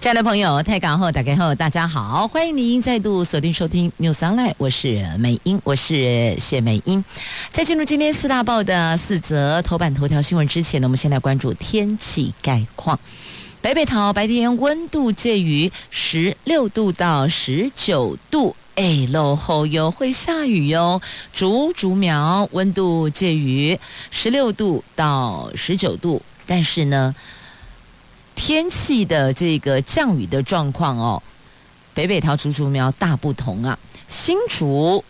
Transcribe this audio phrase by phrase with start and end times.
[0.00, 7.04] 亲爱的朋友，泰港后打开后，大家好，欢迎您再度锁定收听 News Online，我是美英，我是谢美英。
[7.52, 12.98] 在进入今天四大报的四则头版头条新闻之前呢，我们先来关注天气概况。
[13.60, 21.02] 北北桃白天温度介于十六度到十九度，哎，落后哟会下雨哟。
[21.30, 23.78] 竹竹苗温度介于
[24.10, 27.14] 十六度到十九度，但是呢，
[28.42, 31.22] 天气的这个降雨的状况哦，
[31.92, 33.78] 北北桃竹竹苗大不同啊。
[34.08, 35.04] 新竹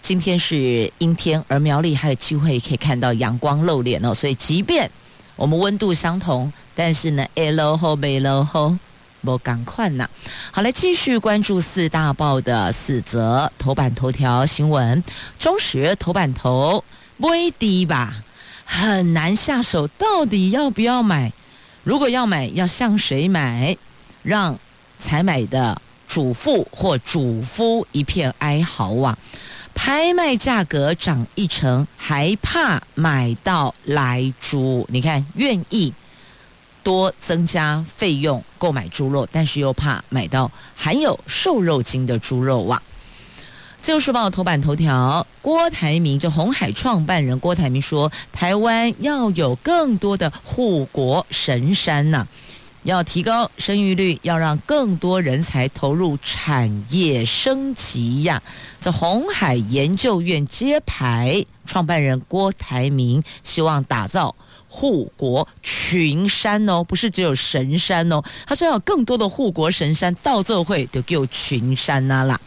[0.00, 4.88] 今天是阴天，而苗栗还有机会可以看到阳光露脸哦，所以即便
[5.34, 8.78] 我们温度相同，但是呢，A 落后北落后
[9.20, 10.08] 不赶快呐。
[10.52, 15.02] 好，来继续关注四大报的四则头版头条新闻。
[15.40, 16.84] 中时头版头
[17.18, 18.14] 不会低吧？
[18.64, 21.32] 很难下手，到底要不要买？
[21.90, 23.76] 如果要买，要向谁买？
[24.22, 24.56] 让
[25.00, 29.18] 采买的主妇或主夫一片哀嚎啊！
[29.74, 34.86] 拍卖价格涨一成，还怕买到来猪？
[34.88, 35.92] 你看，愿意
[36.84, 42.80] 多增加费用购买猪肉，但是又怕买到含有瘦肉精的猪肉哇！
[43.82, 52.28] 自由时报头版头条，郭台铭这红海创办人郭台铭说，台湾要有更多的护国神山呐、
[52.82, 58.42] 要提高生育率，要让更多人才投入产业升级呀。
[58.82, 64.36] 这红海研究院揭牌，创办人郭台铭希望打造
[64.68, 72.38] 护国群山哦，不是只有神山哦，他说要更多的护国神山，到这会就给我群山呐啦。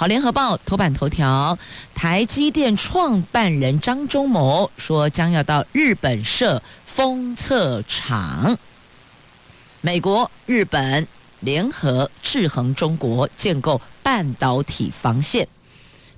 [0.00, 1.58] 好，联合报头版头条，
[1.92, 8.56] 台积电创办人张忠谋说将要到日本设封测厂。
[9.80, 11.04] 美国、日本
[11.40, 15.48] 联合制衡中国，建构半导体防线。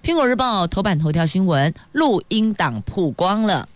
[0.05, 3.67] 苹果日报头版头条新闻，录音档曝光了。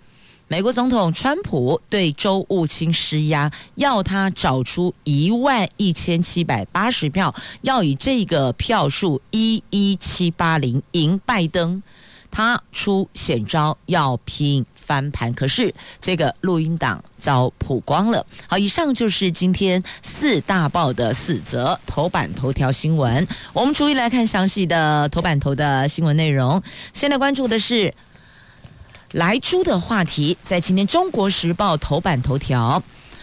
[0.46, 11.82] 美国总统川普对周务卿施压，要他找出一万一千七百八十票，要以这个票数一一七八零赢拜登。
[12.30, 18.26] 他出险招要拼翻盘，可是这个录音档遭曝光了。
[18.46, 23.26] 好，以上就是今天四大报的四则头版头条新闻。
[23.52, 26.62] 我们逐一来看详细的头版头的新闻内容。
[26.92, 27.94] 现在关注的是。
[29.14, 32.82] 莱猪的话题在今天《中国时报》头版头条。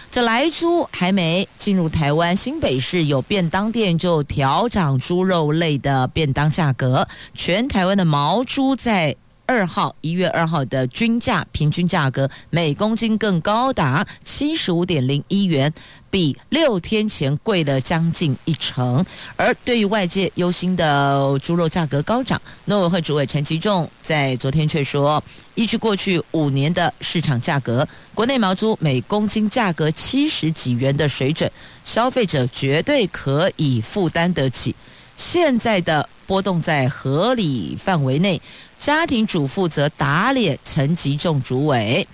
[0.09, 7.05] 这莱猪还没进入台湾，新北市有便当店就调涨猪肉类的便当价格。
[7.33, 9.13] 全台湾的毛猪在
[9.51, 15.71] 二号一月二号的均价平均价格每公斤更高达七十五点零一元。
[16.09, 19.05] 比六天前贵了将近一成，
[19.37, 25.23] 而对于外界忧心的猪肉价格高涨，农委会主委陈吉仲在昨天却说，
[25.55, 31.49] 依据过去五年的市场价格，国内毛猪每公斤价格七十几元的水准，
[31.85, 34.75] 消费者绝对可以负担得起。
[35.15, 38.41] 现在的波动在合理范围内，
[38.81, 42.07] 家庭主妇则打脸陈吉仲主委，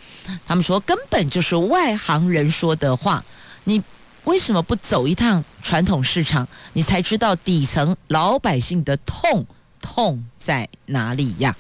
[0.46, 3.24] 他们说根本就是外行人说的话。
[3.64, 3.82] 你
[4.26, 6.46] 为什么不走一趟传统市场？
[6.74, 9.46] 你才知道底层老百姓的痛
[9.82, 11.56] 痛在哪里呀？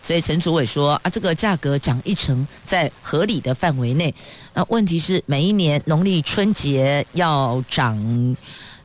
[0.00, 4.14] 所以陈主委说啊，这个价格涨一成在合理的范围内。
[4.54, 7.96] 那问题是每一年农历春节要涨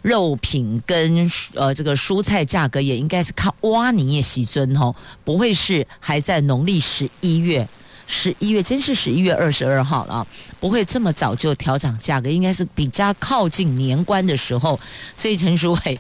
[0.02, 7.68] 肉品跟呃这个蔬菜价格，也应该是看挖泥也喜尊哦，不会是还在农历十一月。
[8.08, 10.28] 十一月真是十一月二十二号了，
[10.60, 14.78] 不会这么早就调涨价格，应该是比较靠近年关的时候，
[15.16, 16.00] 所以陈主委，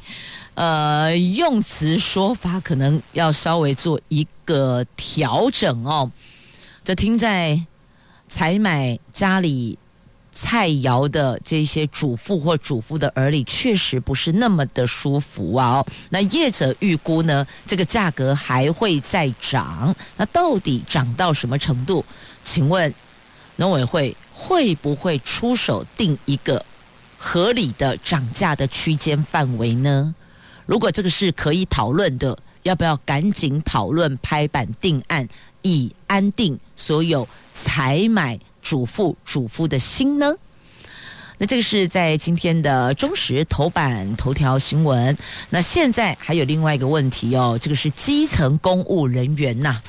[0.56, 6.12] 呃，用词说法可能要稍微做一个调整哦。
[6.84, 7.58] 这听在
[8.28, 9.78] 采买家里。
[10.32, 15.86] 菜肴的这些主妇或主妇的耳里，确实不是那么的舒服啊！
[16.10, 19.94] 那业者预估呢，这个价格还会再涨。
[20.16, 22.06] 那到底涨到什么程度？
[22.44, 22.94] 请问
[23.58, 26.66] 农委会会不会出手定一个
[27.18, 30.16] 合理的涨价的区间范围呢？
[30.66, 35.28] 如果这个是可以讨论的，要不要赶紧讨论拍板定案？
[35.64, 38.40] 以安定所有采买
[38.72, 40.34] 主妇、主夫的心呢？
[41.38, 45.18] 那这个是在今天的中时头版头条新闻。
[45.50, 49.82] 那现在还有另外一个问题哦，这个是基层公务人员呐、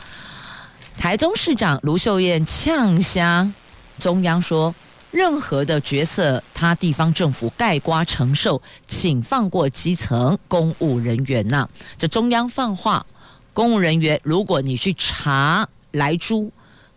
[0.99, 3.55] 台中市长卢秀燕呛声
[4.01, 4.75] 中央说，
[5.13, 13.07] 任何的决策他地方政府盖瓜承受，请放过基层公务人员呐、这中央放话，
[13.53, 16.51] 公务人员如果你去查莱猪。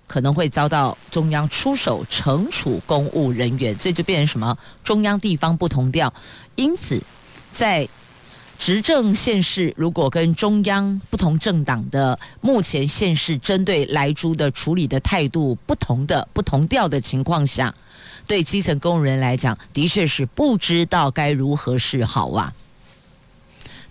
[0.07, 6.13] 可能会遭到中央出手惩处公务人员，所以就变成什么中央地方不同调。
[6.55, 7.01] 因此，
[7.51, 7.87] 在
[8.57, 17.73] 执政县市如果跟中央不同政党的目前县市针对莱猪的处理的态度不同的不同调的情况下，
[18.25, 22.53] 对基层公务人来讲，的确是不知道该如何是好啊。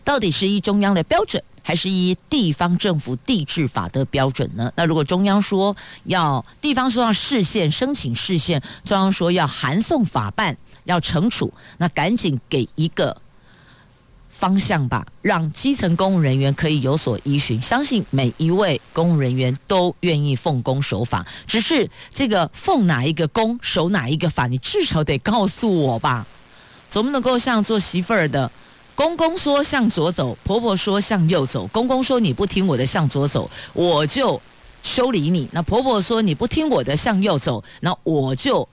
[0.04, 4.70] 到底是依中央的标准，还是依地方政府地质法的标准呢？
[4.76, 5.74] 那如果中央说
[6.04, 13.16] 要地方说要市县申请市县，中央说要函送法办要惩处，那赶紧给一个
[14.28, 17.58] 方向吧，让基层公务人员可以有所依循。
[17.62, 26.26] 相信每一位公务人员都愿意奉公守法，只是这个奉哪一个公守哪一个法，你至少得告诉我吧，
[26.90, 28.50] 总不能够像做媳妇儿的。
[28.94, 31.66] 公公说向左走，婆婆说向右走。
[31.68, 34.40] 公公说你不听我的向左走，我就
[34.84, 35.48] 修理你。
[35.50, 38.66] 那婆婆说你不听我的向右走，那我就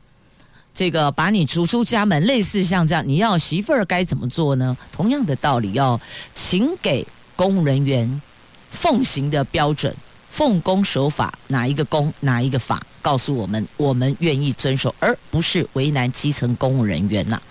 [0.75, 2.23] 这个把你逐出家门。
[2.25, 4.77] 类似像这样，你要媳妇儿该怎么做呢？
[4.91, 5.99] 同样的道理，要
[6.35, 8.21] 请给公务人员
[8.69, 9.95] 奉行的标准，
[10.29, 17.41] 奉公守法，哪一个公，哪一个法，告诉我们，我们愿意遵守，而不是为难基层公务人员呐、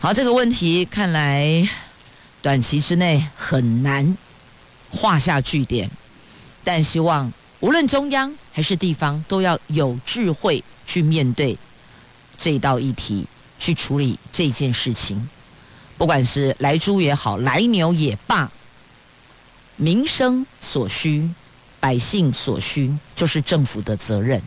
[0.00, 1.68] 好，这个问题看来
[2.40, 4.16] 短期之内很难
[4.92, 5.90] 画下句点，
[6.62, 11.58] 但希望无论中央还是地方都要有智慧去面对
[12.36, 13.26] 这道议题，
[13.58, 15.28] 去处理这件事情。
[15.96, 18.48] 不管是来猪也好，来牛也罢，
[19.74, 21.28] 民生所需，
[21.80, 24.40] 百姓所需，就是政府的责任。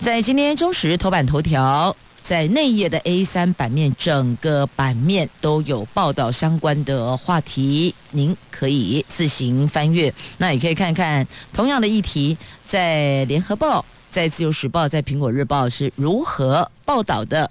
[0.00, 1.94] 在今天中时头版头条。
[2.26, 10.12] 在内页的 A3 版面，整个版面都有报道相关的话题，您可以自行翻阅。
[10.38, 12.36] 那也可以看看同样的议题，
[12.66, 17.48] 在联合报、在自由时报、在苹果日报是如何报道的，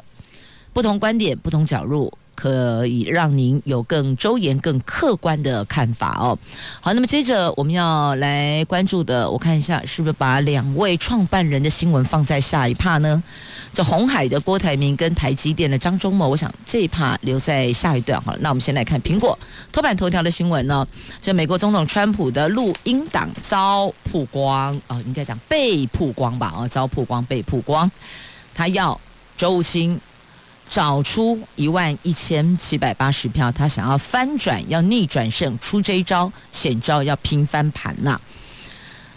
[0.73, 2.11] 不同观点、不同角度。
[2.35, 6.37] 可以让您有更周延、更客观的看法哦。
[6.81, 13.23] 好，那么接着我们要来关注的，我看一下是不是把两位创办人的新闻放在下一趴呢？
[13.75, 18.39] 这红海的郭台铭跟台积电的张忠谋，我想这一趴留在下一段好了。
[18.41, 19.37] 那我们先来看苹果
[19.71, 20.87] 头版头条的新闻呢。
[21.21, 26.47] 这美国总统川普的录音档遭曝光啊，应该讲被曝光吧？
[26.55, 27.91] 啊，遭曝光、被曝光，
[28.53, 28.99] 他要
[29.35, 29.99] 周清。
[30.67, 38.19] 找出一万一千七百八十票，他想要翻转，要逆转胜，出这一招险招，要拼翻盘呐。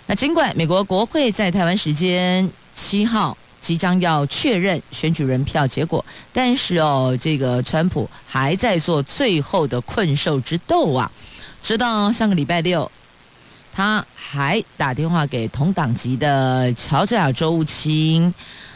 [0.05, 3.35] 那尽管美国国会在台湾时间七号
[3.69, 11.13] 即将要确认选举人票结果，但是哦，这个川普还在做最后的困兽之斗啊！
[11.63, 12.91] 直到上个礼拜六，
[13.71, 18.33] 他还打电话给同党籍的乔治亚州务卿。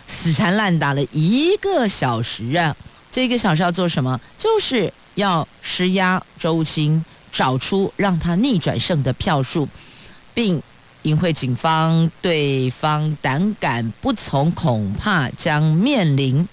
[0.06, 2.76] 死缠烂打了一个小时啊！
[3.11, 4.20] 这个小时要做什么？
[4.38, 9.66] 就是要施压州务卿找出让他逆转胜的票数，
[10.34, 10.62] 并
[11.02, 16.49] 因为警方对方胆敢不从，恐怕将面临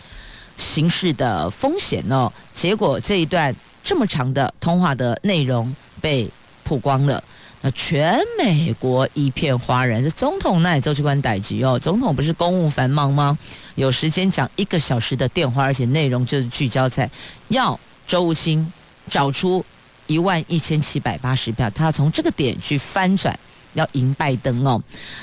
[0.58, 2.32] 刑事的风险哦。
[2.54, 6.30] 结果这一段这么长的通话的内容被
[6.64, 7.24] 曝光了。
[7.62, 11.78] 那全美国一片哗然，这总统那也就去关逮局哦。
[11.78, 13.38] 总统不是公务繁忙吗？
[13.76, 17.10] 有时间讲一个小时的电话，而且内容就是聚焦在
[17.50, 17.78] 要
[18.08, 18.72] 州务卿
[19.10, 19.64] 找出
[20.08, 23.38] 一万一千七百八十票，他要从这个点去翻转，
[23.74, 24.82] 要赢拜登哦。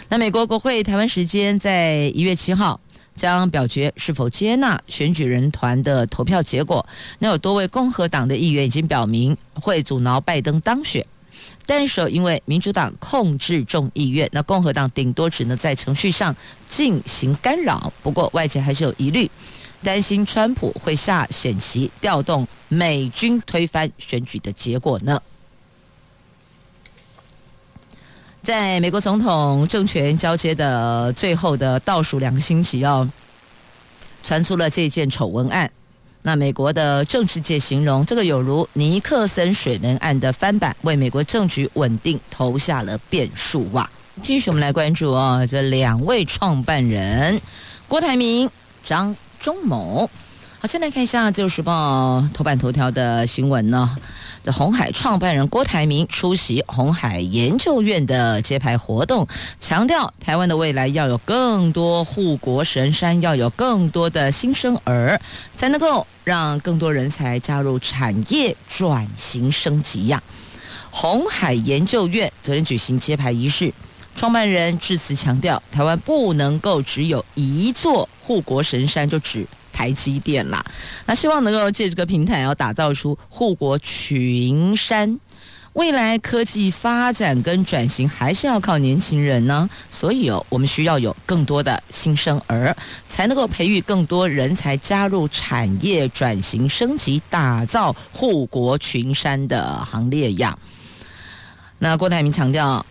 [0.08, 2.80] 那美国国会台湾时间在一月七号
[3.14, 6.86] 将表决是否接纳选举人团的投票结果。
[7.18, 11.04] 那有多位共和党的议员已经表明会阻挠拜登当选。
[11.64, 16.34] 但是因为民主党控制众议院，那共和党顶多只能在程序上
[16.68, 17.92] 进行干扰。
[18.02, 19.28] 不过外界还是有疑虑，
[19.82, 25.20] 担心川普会下险棋，调动美军推翻选举的结果呢。
[28.46, 33.10] 在美国总统政权交接的最后的倒数两个星期，哦
[34.22, 35.68] 传出了这件丑闻案。
[36.22, 43.90] 那美国的政治界形容这个有如尼克森水门案的翻版，为美国政局稳定投下了变数哇！
[44.22, 47.40] 继续我们来关注哦，这两位创办人
[47.88, 48.48] 郭台铭、
[48.84, 50.08] 张忠谋。
[50.58, 53.94] 好，先来看一下《自由时报》头版头条的新闻呢。
[54.42, 59.28] 这红海创办人郭台铭出席红海研究院的揭牌活动，
[59.60, 65.20] 强调台湾的未来要有更多护国神山，要有更多的新生儿，
[65.54, 70.22] 才能够让更多人才加入产业转型升级呀。
[70.90, 73.70] 红海研究院昨天举行揭牌仪式，
[74.14, 79.46] 创办人致辞强调，台湾不能够只有一座护国神山，就指。
[79.76, 80.64] 台积电啦，
[81.04, 85.20] 那希望能够借这个平台，要打造出护国群山。
[85.74, 92.74] 未来科技发展跟转型还是要靠年轻人呢，所以哦，我们需要有更多的新生儿，
[93.06, 100.56] 才能够培育更多人才加入产业转型升级，打造护国群山的行列呀。
[101.78, 102.86] 那郭台铭强调，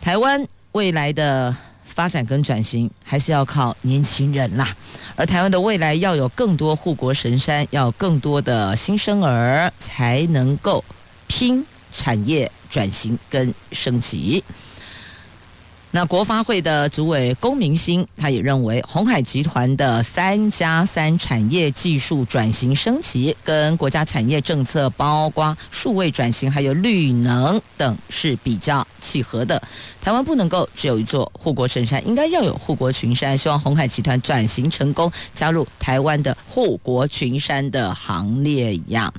[0.00, 1.54] 台湾未来的。
[1.96, 4.68] 发展跟转型还是要靠年轻人啦，
[5.14, 10.84] 而台湾的未来要有更多护国神山，要更多的新生儿，才能够
[11.26, 14.44] 拼产业转型跟升级。
[15.96, 29.62] 那国发会的主委龚明鑫，他也认为鸿海集团的三加三产业技术转型升级，跟国家产业政策，包括数位转型还有绿能等是比较契合的。
[30.02, 33.38] 台湾不能够只有一座护国神山，应该要有护国群山。
[33.38, 39.10] 希望鸿海集团转型成功，加入台湾的护国群山的行列一样。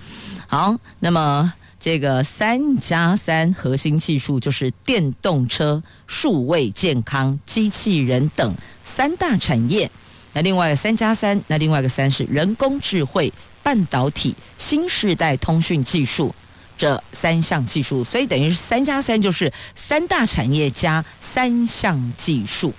[0.46, 1.52] 好，那么。
[1.80, 9.90] 这个三加三核心技术就是电动车、数位健康、机器人等三大产业。
[10.34, 13.32] 那另外三加三，那另外一个三是人工智慧、
[13.62, 16.34] 半导体、新时代通讯技术
[16.78, 22.74] 这三项技术，所以等于是三加三就是三大产业加三项技术。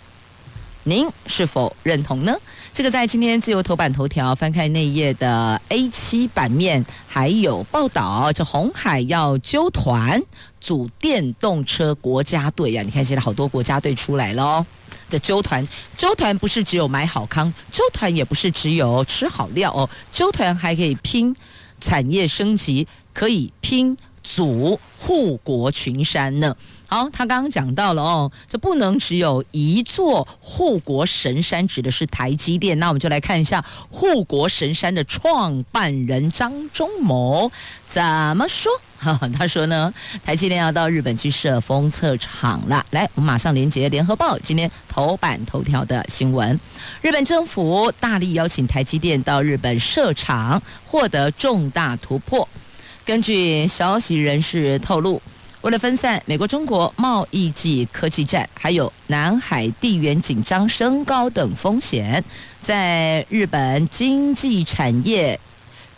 [0.84, 2.36] 您是否认同呢？
[2.78, 10.23] 这个在今天自由头版头条翻开内页的 A7 版面，还有报道，这红海要揪团
[10.61, 12.82] 组电动车国家队呀！
[12.85, 14.66] 你看现在好多国家队出来了哦。
[15.11, 15.66] 这揪团，
[15.97, 21.35] 揪团不是只有买好康，揪团也不是只有吃好料哦，揪团还可以拼
[21.80, 26.54] 产业升级，可以拼组护国群山呢。
[26.90, 32.78] 好，他刚刚讲到了哦，这不能只有一座护国神山，指的是台积电。
[32.78, 37.52] 那我们就来看一下护国神山的创办人张忠谋
[37.87, 38.02] 怎
[38.35, 38.73] 么说。
[39.37, 39.92] 他说呢，
[40.25, 42.85] 台积电要到日本去设封测厂了。
[42.92, 46.59] 来，我们马上连接联合报今天头版头条的新闻：
[47.02, 52.49] 日本政府大力邀请台积电到日本设厂，获得重大突破。
[53.04, 55.21] 根据消息人士透露。
[55.68, 62.25] 为了分散美国、中国贸易及科技战，还有南海地缘紧张升高等风险，
[62.62, 65.38] 在日本经济产业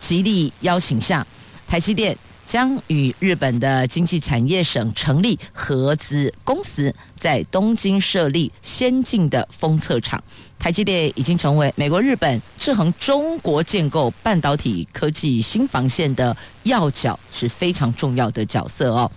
[0.01, 1.25] 极力邀请下，
[1.69, 10.21] 台积电将与日本的经济产业省成立合资公司，在东京设立先进的封测厂。
[10.59, 19.09] 台积电已经成为美国、日本制衡中国建构半导体科技新防线的要角，是非常重要的角色哦。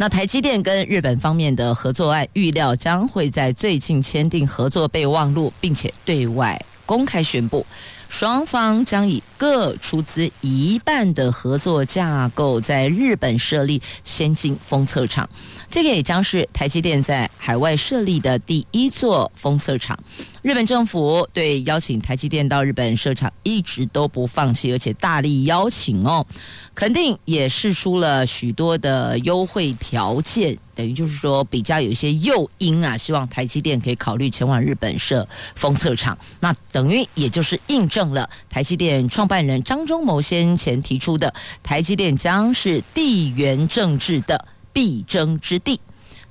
[0.00, 7.66] 那台积电跟日本方面的合作案，预料将会在最近签订合作备忘录，并且对外公开宣布。
[8.08, 15.28] 双方将以各出资一半的合作架构，在日本设立先进封测厂。
[15.70, 19.96] 这个也将是台积电在海外设立的第一座封测厂。
[20.42, 26.26] 日本政府对邀请台积电到日本设厂一直都不放弃，而且大力邀请哦，
[26.74, 30.56] 肯定也释出了许多的优惠条件。
[30.74, 36.16] 等于就是说，比较有一些诱因啊，希望台积电可以考虑前往日本设封测厂。
[36.40, 44.42] 那等于也就是印证了台积电创办人张忠谋先前提出的，台积电将是地缘政治的
[44.72, 45.78] 必争之地。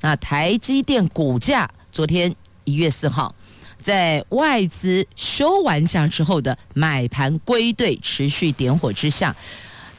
[0.01, 3.35] 那台积电股价昨天一月四号，
[3.81, 9.36] 在外资收完价之后的买盘归队，持续点火之下。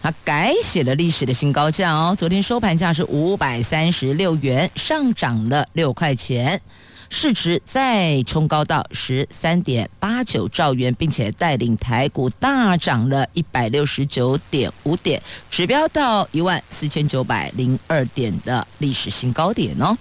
[0.02, 6.58] 它改写了历史的新高价哦，昨天收盘价是五百三十六元，上涨了六块钱。
[7.12, 19.94] 市值再冲高到十三点八九兆元，并且带领台股大涨了一百六十九点五点，指标到一万四千九百零二点的历史新高点哦。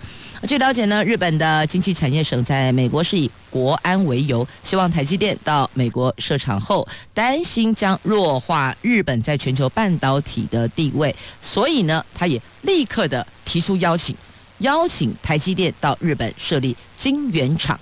[0.48, 14.16] 据了解呢，日本的经济产业省在美国是以国安为由，希望台积电到美国设厂后，担心将弱化日本在全球半导体的地位，所以呢，他也立刻的提出邀请。
[14.60, 17.80] 邀请台积电到日本设立晶圆厂。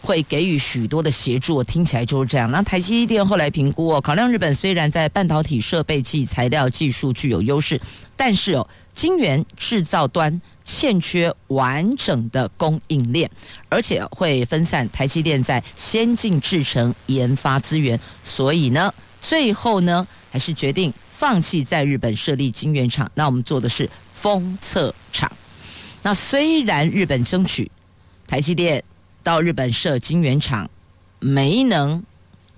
[0.00, 2.48] 会给予许多的协助，听起来就是这样。
[2.52, 7.78] 那台积电后来评估哦，考量日本虽然在半导体设备及材料技术具有优势，
[8.16, 13.28] 但是哦，晶圆制造端欠缺完整的供应链，
[13.68, 23.10] 而且会分散台积电在先进制程研发资源，所以呢，最后呢，还是决定放弃在日本设立晶圆厂。
[23.14, 25.30] 那我们做的是封测厂。
[26.08, 27.70] 那虽然日本争取
[28.26, 28.82] 台积电。
[29.20, 30.70] 到日本设晶圆厂
[31.18, 32.02] 没能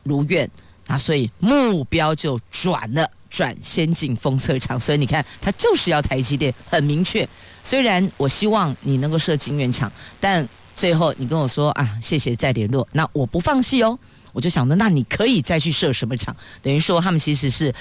[0.04, 0.48] 如愿，
[0.86, 4.78] 那所以目标就转了，转先进封测厂。
[4.78, 7.28] 所以你看，他就是要台积电，很明确。
[7.64, 9.90] 虽然我希望你能够设晶圆厂，
[10.20, 12.86] 但最后你跟我说啊，谢谢再联络。
[12.92, 13.98] 那我不放弃哦，
[14.32, 16.36] 我就想着，那你可以再去设什么厂？
[16.62, 17.74] 等于说他们其实是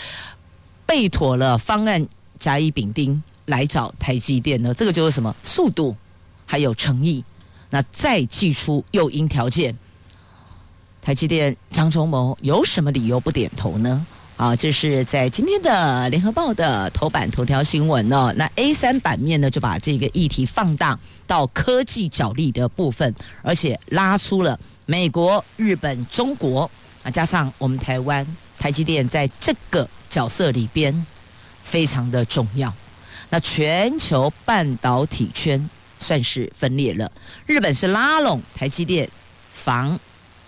[0.88, 2.08] 备妥了方案，
[2.40, 4.74] 甲乙丙丁来找台积电呢。
[4.74, 5.96] 这个就是什么速度，
[6.46, 7.24] 还有诚意。
[7.70, 9.78] 那再祭出诱因条件，
[11.02, 14.06] 台积电张忠谋有什么理由不点头呢？
[14.38, 18.34] 啊，这是在今天的联合报的头版头条新闻哦。
[18.38, 26.72] 那 A 三版面呢，就把这个议题放大到科技角力的部分，而且拉出了美国、日本、中国
[27.04, 28.26] 啊，加上我们台湾
[28.58, 31.06] 台积电在这个角色里边
[31.62, 32.74] 非常的重要。
[33.30, 35.70] 那全球半导体圈。
[36.02, 37.12] 算是分裂了。
[37.46, 39.10] 日本是拉拢台积电，
[39.52, 40.00] 防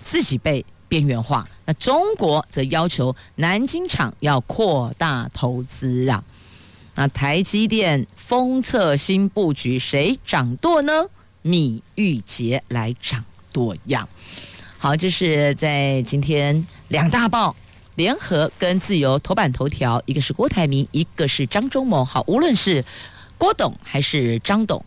[0.02, 1.46] 自己被边缘化。
[1.66, 6.24] 那中国则要求南京厂要扩大投资啊。
[6.96, 11.06] 那台积电封测新布局，谁掌舵呢？
[11.42, 13.22] 米玉洁来掌
[13.52, 14.08] 舵呀。
[14.78, 17.54] 好，这是在今天两大报
[17.96, 22.04] 联合跟自由头版头条，一个是郭台铭，一个是张忠谋。
[22.06, 22.84] 好，无论是
[23.38, 24.84] 郭董还是张董。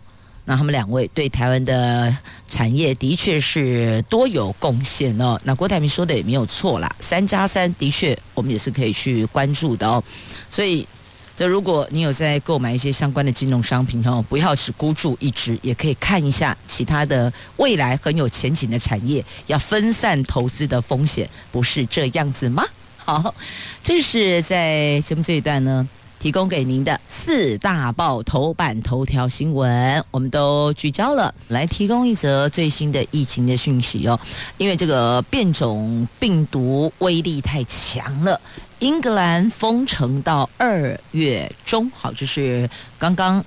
[0.46, 2.14] 那他们两位对台湾的
[2.48, 5.40] 产业的确是多有贡献哦。
[5.42, 10.04] 那郭台铭说的也没有错啦，三加三的确我们也是可以去关注的哦。
[10.50, 10.86] 所以，
[11.34, 22.62] 这如果你有在购买一些相关的金融商品哦，不要只孤注一掷，也可以看一下其他的未来很有前景的产业，要分散投资的风险，不是这样子吗？
[23.04, 23.34] 好，
[23.82, 25.86] 这是在节目这一段呢。
[26.18, 34.18] 提供给您的四大报头版头条新闻，我们都聚焦了，来提供一则最新的疫情的讯息哦。
[34.56, 38.40] 因为这个变种病毒威力太强了，
[38.78, 43.44] 英格兰封城到二月中，好，就是刚刚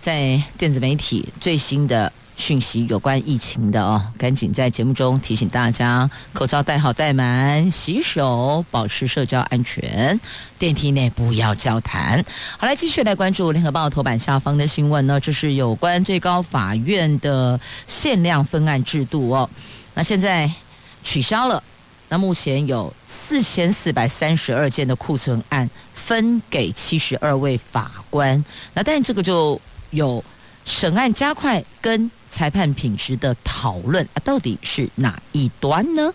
[0.00, 2.10] 在电子媒体最新的。
[2.36, 10.18] 讯息有关疫情的哦，赶紧在节目中提醒大家：口罩戴好戴满，洗手，保持社交安全，
[10.58, 12.22] 电梯内不要交谈。
[12.58, 19.48] 好，来继续来关注联合报头版下方的新闻呢，这是有关最高法院的限量分案制度哦。
[19.94, 20.52] 那现在
[21.04, 21.62] 取消了，
[22.08, 28.44] 那目前有四千四百三十二件的库存案分给七十二位法官，
[28.74, 29.58] 那但这个就
[29.90, 30.22] 有
[30.64, 32.10] 审案加快跟。
[32.34, 36.12] 裁判品质的讨论啊，到底是哪一端呢？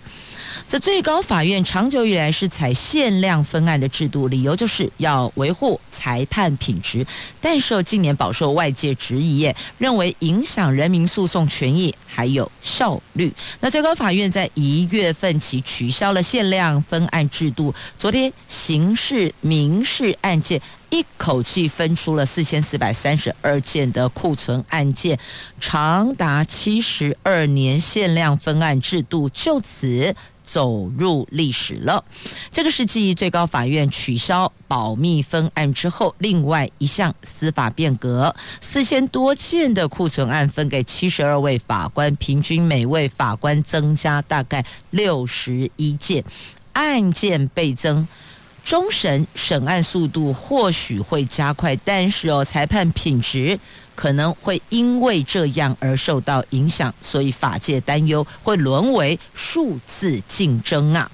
[0.68, 7.08] 这最高法院长久以来是采限量分案的制度，理由就是要维护裁判品质。
[7.40, 13.32] 但是近年饱受外界质疑，认为影响人民诉讼权益还有效率。
[13.62, 20.62] 那最高法院在一月份起取消了限量分案制度，昨天刑事、民事案件。
[20.90, 25.20] 一口气分出了四千四百三十二件的库存案件，
[25.60, 32.04] 长达七十二年限量分案制度就此走入历史了。
[32.52, 38.36] 这个是继最高法院取消保密分案之后，另外一项司法变革。
[38.60, 46.24] 四千多件的库存案分给七十二位法官，平均每位法官增加大概六十一件，
[46.74, 48.08] 案件倍增。
[48.70, 53.60] 终审审案速度或许会加快，但是哦，裁判品质
[53.96, 61.10] 可能会因为这样而受到影响，所以法界担忧会沦为数字竞争啊。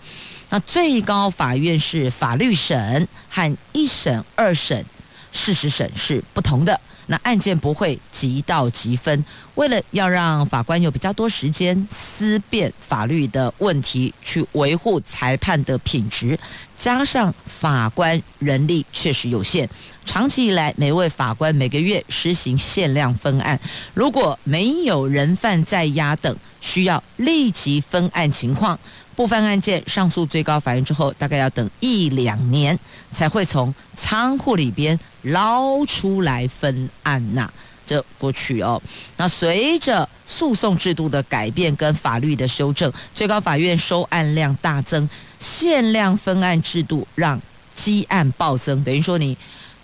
[0.50, 4.86] 那最高法院是法律审和一审、二审
[5.32, 6.78] 事实审是不同的。
[7.08, 9.24] 那案件不会即到即分，
[9.56, 16.38] 为了要让法官有比较多时间思辨法律的问题，去维护裁判的品质，
[16.76, 19.68] 加上法官人力确实有限，
[20.06, 23.60] 长期以来每位法官每个月实行限量分案，
[23.94, 28.80] 如果没有人犯在押等需要立即分案情况。
[29.16, 32.78] 部分案件上诉最高法院之后，大概要等一两年
[33.12, 37.52] 才会从仓库里边捞出来分案呐。
[37.86, 38.82] 这过去哦。
[39.16, 47.40] 那随着诉讼制度的改变跟法律的修正，最高法院收案量大增，限量分案制度让
[47.76, 49.38] 积案暴增，等于说你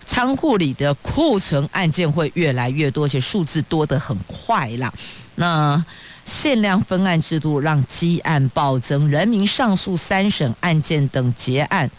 [0.04, 4.91] 仓库里的库存案件会越来越多，而且数字多得很快啦。
[5.36, 5.86] 那
[6.32, 11.91] 限量分案制度让积案暴增，人民上诉三审案件等结案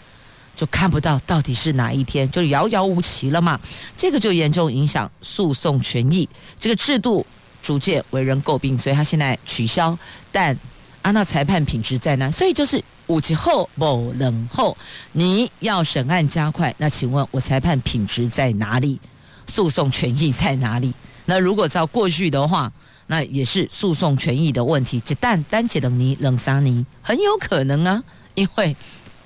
[0.56, 3.60] 就看不到到底是哪一天，就遥遥无期了嘛。
[3.94, 6.26] 这个就严重影响诉讼权益，
[6.58, 7.24] 这个制度
[7.62, 9.96] 逐渐为人诟病，所以他现在取消。
[10.32, 10.58] 但
[11.02, 12.30] 啊，那裁判品质在哪？
[12.30, 14.74] 所以就是五级后不冷后，
[15.12, 18.98] 你要审案加快，那请问我裁判品质在哪里？
[19.46, 20.94] 诉讼权益在哪里？
[21.26, 22.72] 那如果照过去的话。
[23.12, 28.74] 那也是诉讼权益的问题，只但单解冷泥冷沙泥很有可能啊，因为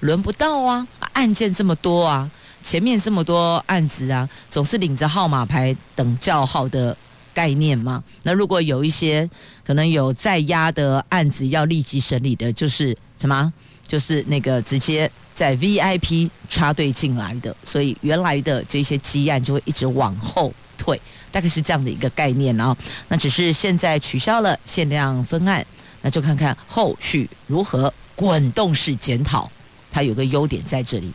[0.01, 2.29] 轮不到啊，案件这么多啊，
[2.61, 6.97] 前面这么多案子啊，总是领着号码牌等叫号的
[7.33, 8.03] 概念嘛。
[8.25, 9.31] 那如果有一些
[9.63, 13.53] 可能有在押的案子要立即审理的，就是什么？
[13.87, 21.01] 就是那个直接在 VIP 插队进来的，所以原来的这些积案就会一直往后退。
[21.33, 22.75] 大概是这样的一个概念哦，
[23.09, 25.67] 那只是现在取消了限量分案，
[26.01, 29.51] 那就看看后续如何滚动式检讨。
[29.91, 31.13] 它有个优点在这里，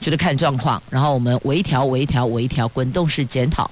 [0.00, 3.70] 就是看状况，然后我们微调、微调、微调，滚动式检讨，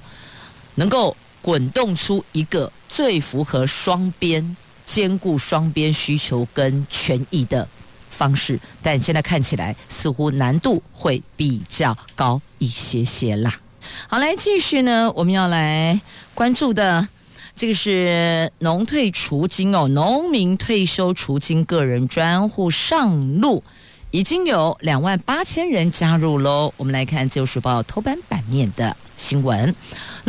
[0.75, 7.67] 能够滚动出一个最符合双边、兼顾双边需求跟权益的
[8.09, 8.59] 方式。
[8.81, 13.59] 但现在看起来似乎难度会比较高一些些啦。
[14.07, 15.99] 好，来继续呢，我们要来
[16.33, 17.07] 关注的
[17.55, 23.63] 这个是农退储金哦，农民退休储金个人专户上路，
[24.11, 26.73] 已经有两万八千人加入喽。
[26.77, 29.75] 我们来看《自由时报》头版版面的新闻。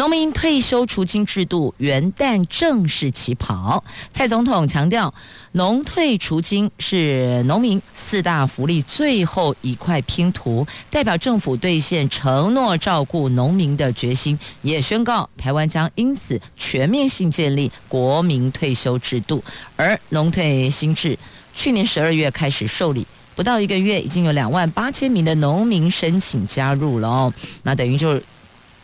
[0.01, 3.85] 农民退休除金制度元旦正式起跑。
[4.11, 5.13] 蔡总统强调，
[5.53, 14.39] 农退除金是农民四大福利最后一块拼图，代表政府兑现承诺照顾农民的决心。
[14.63, 19.45] 也宣告，台湾将因此全面性建立国民退休制度。
[19.77, 21.19] 而农退新制
[21.55, 27.35] 去年十二月开始受理，不到一个月，已经有两万八千名的农民申请加入了哦。
[27.65, 28.25] 那等于就是。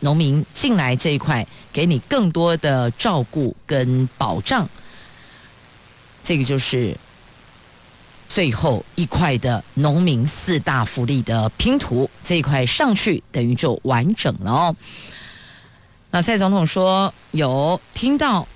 [0.01, 4.69] 农民进来这一块，给你更多的照顾跟保障，
[6.23, 6.97] 这个就是
[8.29, 14.77] 最后一块的农民四大福利的拼图，这一块上去等于就完整了哦。
[16.11, 18.47] 那蔡总统说有听到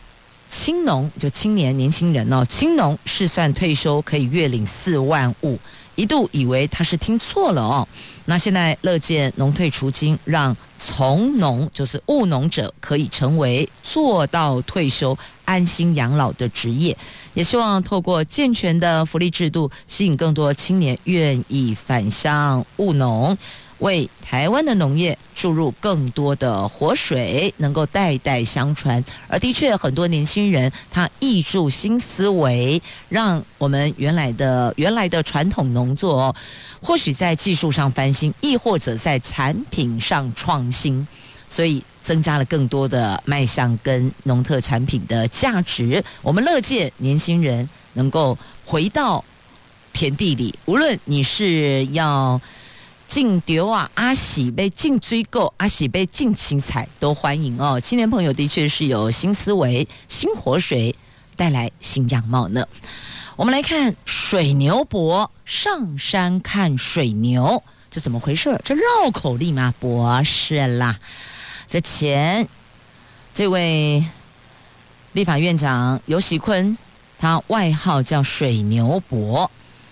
[0.49, 5.59] 青农就青年年轻人哦，青农是算退休可以月领四万五。
[6.01, 7.87] 一度以为他是听错了哦，
[8.25, 16.97] 那现在乐见农退除金，让从农就是务农者可以成为做到退休安心养老的职业，
[17.35, 23.37] 也希望透过健全的福利制度，吸引更多青年愿意返乡务农。
[23.81, 29.03] 为台湾的农业注入更多的活水，能够代代相传。
[29.27, 36.35] 而的确，很多年轻人他挹注新思维，让我们原来的原来的传统农作，
[36.83, 41.07] 或许在技术上翻新，亦或者在产品上创新，
[41.49, 46.05] 所以增加了更多的卖相跟农特产品的价值。
[46.23, 49.25] 我们乐见年轻人能够回到
[49.95, 52.41] 田地里，无论你是要。
[53.11, 57.81] 进丢啊，阿喜被进追购，阿喜被进青彩都欢迎哦。
[57.81, 60.95] 青年朋友的确是有新思维、新活水，
[61.35, 62.65] 带来新样貌呢。
[63.35, 68.61] 我们来看水牛伯上山看水牛，这怎么回事？
[68.65, 69.75] 这绕口令吗？
[69.81, 70.97] 不是啦。
[71.67, 72.47] 这前
[73.35, 74.05] 这位
[75.15, 76.79] 立法院长游喜坤，
[77.19, 79.51] 他外号叫水牛伯。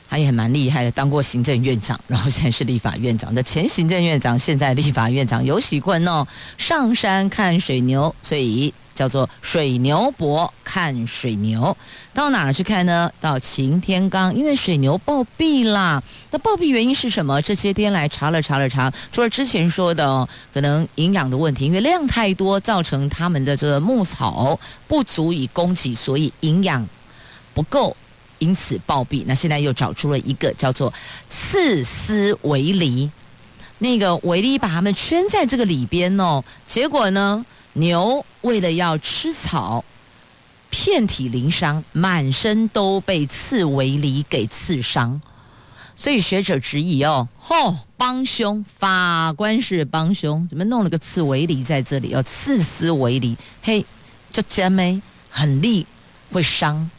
[0.09, 11.77] 他也蛮厉害的，当过行政院长，然后现在是立法院长的前行政院长，现在立法院长游锡堃哦，上山看水牛，所以叫做水牛伯看水牛。
[12.15, 13.13] 到哪儿去看呢？
[13.21, 16.03] 到擎天岗，因为水牛暴毙啦。
[16.31, 17.41] 那暴毙原因是什么？
[17.43, 26.89] 这些天来查了查了查，除了之前说的哦，可能营养的问题，因为量太多，造成他们的这个牧草不足以供给，所以营养
[27.53, 27.95] 不够。
[28.39, 30.93] 因此暴毙，那现在又找出了一个叫做
[31.29, 33.11] 刺丝围篱，
[33.79, 39.85] 那个围篱把他们圈在这个里边哦，结果呢，牛为了要吃草，
[40.71, 45.21] 遍体鳞伤，满身都被刺围篱给刺伤，
[45.97, 52.15] 所以学者质疑哦，吼、帮凶，法官是帮凶，怎么弄了个刺苇藜在这里？
[52.15, 53.85] 哦刺丝苇藜，嘿，
[54.31, 55.87] 这尖没很利，
[56.31, 56.91] 会伤。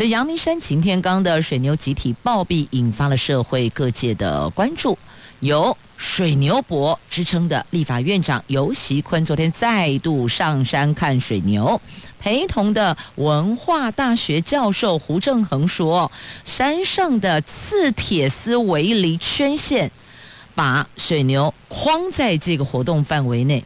[0.00, 4.96] 这阳明山擎天岗的水牛集体暴毙，引发了社会各界的关注。
[5.40, 11.78] 有“水牛伯”之称的立法院长游锡坤，昨天再度上山看水牛，
[12.18, 16.10] 陪同的文化大学教授胡正恒说
[16.46, 19.90] ：“山上的刺铁丝围篱圈线，
[20.54, 23.62] 把水牛框在这个活动范围内。”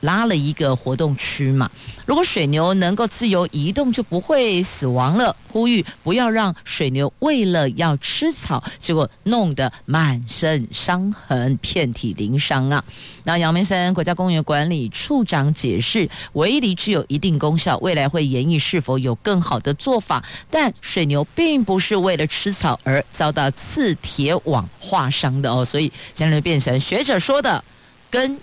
[0.00, 1.70] 拉了一个活动区嘛，
[2.06, 5.34] 如果水牛能够自由移动，就不会死亡了。
[5.50, 12.84] 呼吁不要让水牛为了要吃草，结果弄得满身伤痕、遍体鳞伤啊！
[13.24, 20.22] 那阳明山国家公园管理处长解释，围篱具有一定功效，未来会研议是否有更好的做法。
[20.50, 27.64] 但水牛并不是为了吃草而遭到刺铁网划伤的哦，所以现在变成学者说的
[28.10, 28.38] 跟。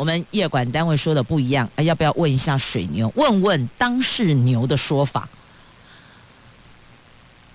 [0.00, 3.12] 我们业管单位说的不一样，要不要问一下水牛？
[3.16, 5.28] 问问当事牛的说法。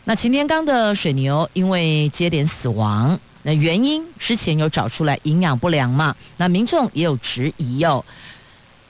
[0.03, 6.15] 那擎天刚的水牛因为接连死亡，那原因之前有找出来营养不良嘛？
[6.37, 8.05] 那民众也有质疑哟、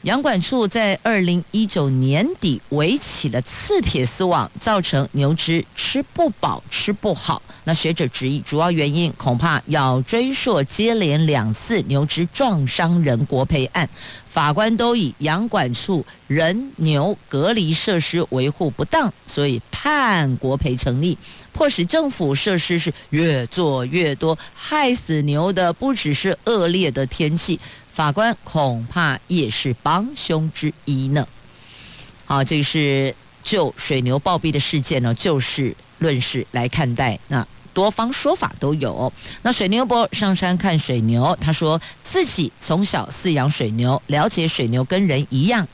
[0.06, 7.41] 阳管处在二零一九年底围起了刺铁丝网，造成牛只吃不饱、吃不好。
[7.63, 13.89] 那学者质疑，主要原因恐怕要追溯接连两次牛只撞伤人国赔案，
[14.28, 21.18] 法官都以阳管处人牛隔离设施维护不当，所以判国赔成立，
[21.52, 27.60] 迫使政府设施是越做越多，害死牛的不只是恶劣的天气。
[27.95, 31.25] 法官恐怕也是帮凶之一呢。
[32.25, 37.17] 好，这个是就水牛暴毙的事件呢，就事论事来看待。
[37.29, 39.12] 那多方说法都有。
[39.43, 45.65] 那水牛伯上山看水牛，他说自己从小饲养水牛，了解水牛跟人一样。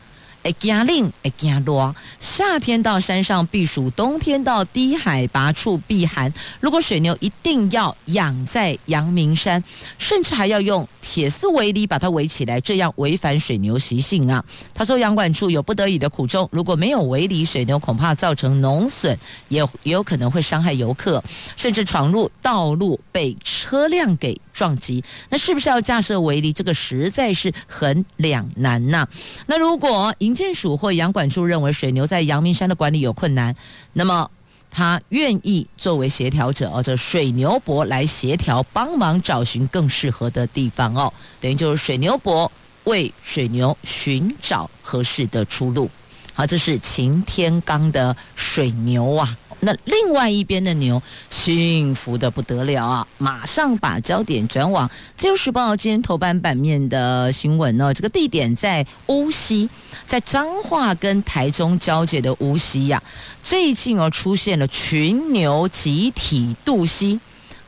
[0.44, 1.96] 会惊冷，会惊热。
[2.20, 6.32] 夏天到山上避暑，冬天到低海拔处避寒。
[6.60, 9.64] 如果水牛一定要养在阳明山，
[9.98, 14.44] 甚至还要用铁丝围篱把它围起来，这样违反水牛习性啊！
[14.74, 19.18] 他说，阳管处有不得已的苦衷，如果没有围篱，水牛恐怕造成农损，
[19.50, 21.24] 也也有可能会伤害游客，
[21.56, 25.04] 甚至闯入道路被车辆给撞击。
[25.30, 26.52] 那是不是要架设围篱？
[26.52, 29.08] 这个实在是很两难呐、
[29.48, 33.54] 那如果一营建署或杨管处认为水牛在阳明山的管理有困难，
[33.92, 34.32] 那么
[34.70, 42.50] 他愿意作为协调者哦，这水牛伯来协调，帮忙找寻更适合的地方哦，等于就是水牛伯
[42.86, 45.90] 为水牛寻找合适的出路。
[46.34, 49.38] 好，这是擎天刚的水牛啊。
[49.62, 53.08] 那另外一边的牛幸福的不得了啊！
[53.18, 57.94] 马上把焦点转往《自由时报》今天头版版面的新闻哦。
[57.94, 59.70] 这个地点在乌溪，
[60.08, 63.02] 在彰化跟台中交界的乌溪呀，
[63.44, 67.20] 最近哦出现了群牛集体渡溪。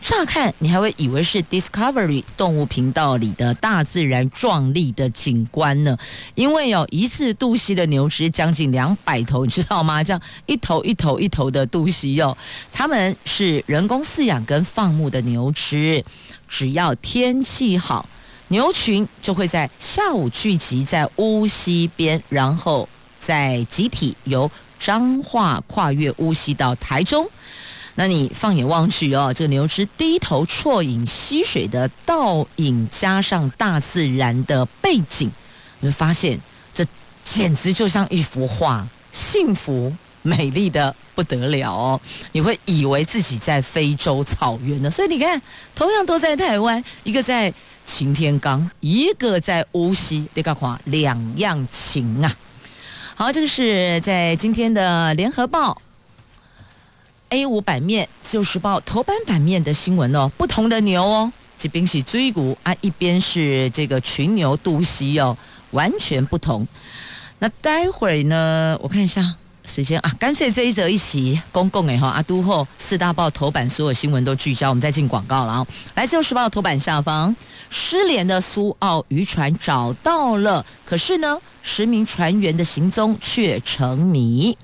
[0.03, 5.97] 乍看你还会以为是 Discovery 动物频道里的大自然壮丽的景观呢，
[6.35, 10.03] 因为有一次渡溪的牛只将近两百头，你知道吗？
[10.03, 12.37] 这样一头一头一头的渡溪哟，
[12.73, 16.03] 他们是人工饲养跟放牧的牛只，
[16.49, 18.05] 只要天气好，
[18.49, 22.89] 牛群就会在下午聚集在乌溪边，然后
[23.21, 27.25] 再集体由彰化跨越乌溪到台中。
[27.95, 35.29] 那你放眼望去哦，这个牛只低头啜饮溪水的倒影，加上大自然的背景，
[35.79, 36.39] 你会发现
[36.73, 36.83] 这
[37.23, 42.01] 简直就像一幅画，幸福美丽的不得了哦！
[42.31, 44.89] 你会以为自己在非洲草原呢。
[44.89, 45.39] 所以你看，
[45.75, 47.53] 同样都在台湾，一个在
[47.85, 52.35] 擎天岗，一个在乌溪，你看看两样情啊！
[53.13, 55.79] 好，这个是在今天的联合报。
[57.33, 65.35] A 五版面，《自由时报》头版版面的新闻哦，不同的牛哦，这边是追骨啊，一边是这个群牛渡溪哦，
[65.71, 66.67] 完全不同。
[67.39, 69.33] 那待会儿呢，我看一下
[69.65, 75.67] 时间啊，干脆这一则一起公共哎哈，阿都后四大报头版所有新闻都聚焦，我们再进广告了啊。
[75.95, 77.35] 来，《自由时报》头版下方，
[77.71, 84.55] 失联的苏澳渔船找到了，可是呢，十名船员的行踪却成谜。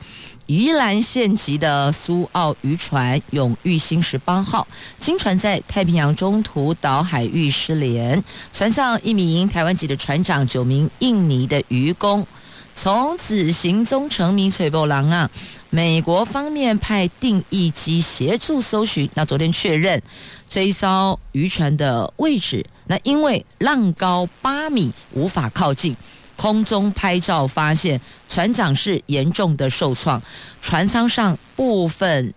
[0.49, 4.67] 宜兰县籍的苏澳渔船“永裕兴十八号”
[4.99, 12.25] 经船在太平洋中途岛海域失联，船上一名台湾籍的船长，九名印尼的渔工，
[12.73, 14.49] 从此行踪成谜。
[14.49, 15.29] 崔波郎啊，
[15.69, 19.07] 美国方面派定翼机协助搜寻。
[19.13, 20.01] 那昨天确认
[20.47, 25.95] 这一艘渔船的位置，那因为浪高八米，无法靠近。
[26.39, 27.99] 空中拍照发现
[28.29, 30.21] 船长是严重的受创，
[30.61, 32.33] 船舱上部分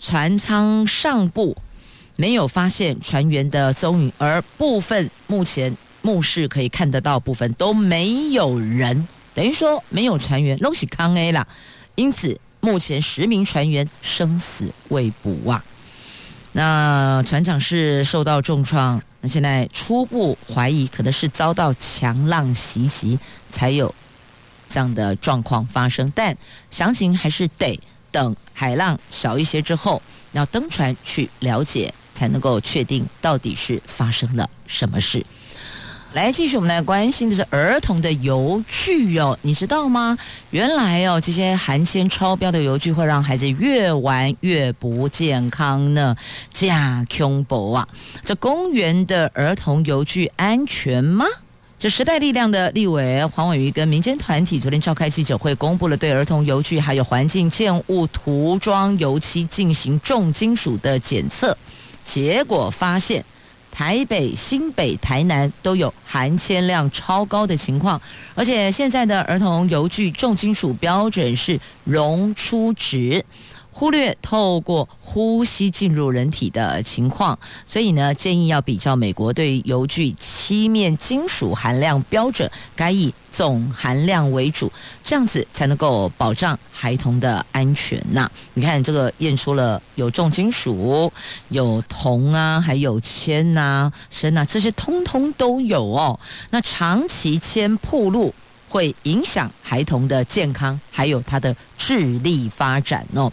[0.00, 1.56] 船舱上部
[2.16, 11.46] 没有发现船员的踪影，而部分目前目视可以看得到部分都没有人，等于说没有船员，拢是空的啦。
[11.94, 15.64] 因此目前十名船员生死未卜啊。
[16.50, 19.00] 那船长是受到重创。
[19.28, 23.18] 现在初步怀疑可能是遭到强浪袭击，
[23.50, 23.94] 才有
[24.68, 26.10] 这样的状况发生。
[26.14, 26.36] 但
[26.70, 27.78] 详情还是得
[28.10, 30.00] 等海浪小一些之后，
[30.32, 35.24] 要登船去了解，才能够确定到底是发生了什么事。
[36.16, 40.16] 来，继续我们来关心的是儿童的游具哦，你知道吗？
[40.48, 46.16] 原来哦，这些含铅超标的游具会让孩子越玩越不健康呢。
[46.54, 47.86] 假恐怖啊！
[48.24, 51.26] 这公园的儿童游具安全吗？
[51.78, 61.54] 这时代力量的立委黄伟瑜跟民间团体昨天召开记者会，公布了对儿童游具还有环境建物涂装油漆进行重金属的检测，
[62.06, 63.22] 结果发现。
[63.76, 68.00] 台北、新北、台南都有含铅量超高的情况，
[68.34, 73.22] 而且现在的儿童油具重金属标准是溶出值。
[73.78, 84.72] 忽略透过呼吸进入人体的情况，所以呢，建议要比较美国对于游具漆面金属含量标准，该以总含量为主，
[85.04, 91.12] 这样子才能够保障孩童的安全呐、你看这个验出了有重金属、
[91.50, 96.18] 有铜啊，还有铅呐、砷呐，这些通通都有哦。
[96.48, 98.32] 那长期铅暴露。
[98.68, 103.32] 会影响孩童的健康，还有他的智力发展哦。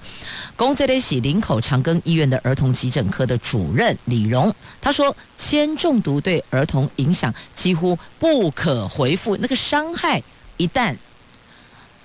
[0.55, 10.21] 公这里喜林口长庚医院的儿童急诊科的主任李荣他说，铅中毒对儿童影响几乎不可回复，那个伤害
[10.57, 10.95] 一旦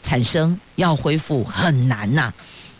[0.02, 2.32] 产生，要恢复很难呐、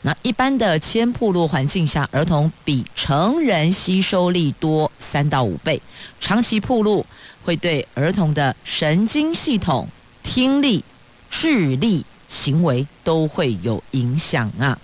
[0.03, 5.81] 那一般的铅暴露环境下，儿童比成人吸收力多三到五倍，
[6.21, 7.05] 长期暴露
[7.45, 9.87] 会对儿童的神经系统。
[10.31, 10.85] 听力、
[11.31, 14.79] 智力、行为都会有影响啊，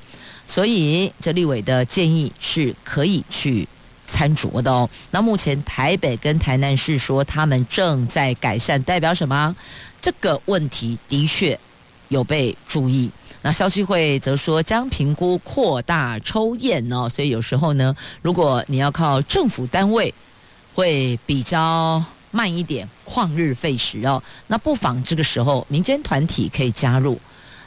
[0.46, 3.68] 所以这立委的建议是可以去
[4.09, 4.88] 参酌的哦。
[5.11, 9.54] 那目前台北跟台南市说他们正在改善，代表什么？
[10.00, 11.57] 这个问题的确
[12.09, 13.11] 有被注意。
[13.42, 20.14] 那消基会则说将评估扩大抽验哦，所以有时候呢，如果你要靠政府单位，
[20.74, 22.02] 会比较。
[22.35, 24.20] 慢一点，旷日费时哦。
[24.49, 27.16] 那不妨这个时候，民间团体可以加入，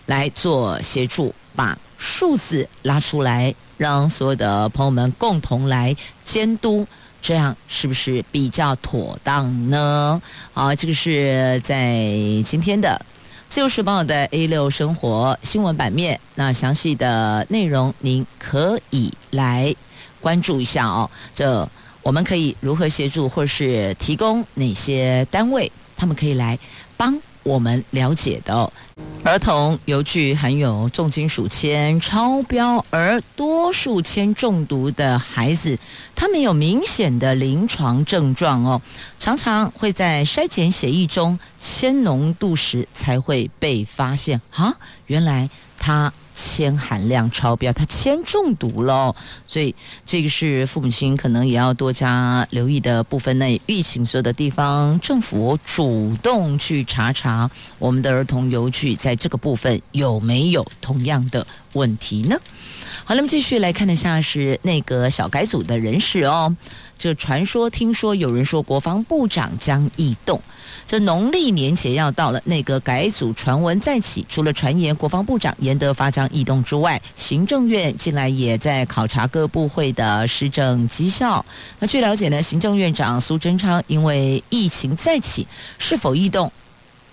[0.07, 6.85] 来做协助，把数字拉出来，让所有的朋友们共同来监督，
[7.21, 10.21] 这样是不是比较妥当呢？
[10.51, 12.03] 好，这个是在
[12.45, 12.89] 今天的
[13.47, 19.73] 《自由时报》的 A 六生活新闻版面，那详细的内容您可以来
[20.19, 21.09] 关注一下哦。
[21.33, 21.69] 这。
[22.07, 26.57] 我们可以如何协助，或是提供哪些单位，他们可以来
[26.95, 28.71] 帮我们了解的。
[29.25, 35.77] 儿童游具含有重金属铅超标，而多数铅中毒的孩子，
[36.15, 38.81] 他们有明显的临床症状哦，
[39.19, 44.73] 常常会在筛检血液中铅浓度时才会被发现啊，
[45.07, 46.13] 原来他。
[46.37, 49.15] 铅含量超标，他铅中毒了，
[49.47, 49.73] 所以
[50.05, 53.37] 这个是父母亲可能也要多加留意的部分。
[53.37, 62.35] 内疫情所有的地方政府主动去查查我们的儿童游具，在这个部分有没有同样的问题呢？
[63.05, 66.53] 好，那么继续来看一下是内阁小改组的人士哦。
[66.97, 70.41] 这传说听说有人说国防部长将异动。
[70.85, 74.25] 这农历年前要到了，内阁改组传闻再起。
[74.29, 81.45] 除了传言国防部长严德发将异动之外，行政院近来也在考察各部会的施政绩效。
[81.79, 85.45] 那据了解呢，行政院长苏贞昌因为疫情再起，
[85.77, 86.49] 是否异动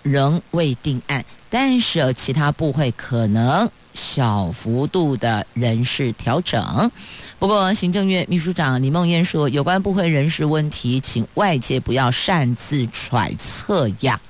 [0.05, 6.91] 仍未定案，但是其他部会可能小幅度的人事调整。
[7.39, 14.21] 不过，行政院秘书长李孟艳说，有关部会人事问题，请外界不要擅自揣测呀。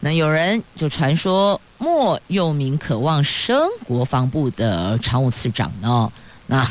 [0.00, 6.10] 那有人就传说莫佑明渴望升国防部的常务次长呢。
[6.46, 6.66] 那